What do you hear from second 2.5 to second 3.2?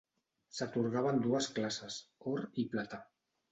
i Plata.